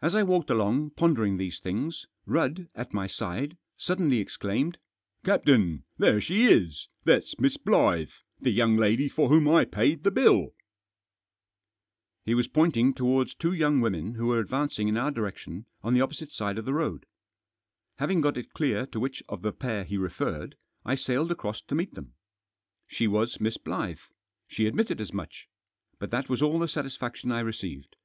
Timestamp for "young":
8.52-8.76, 13.52-13.80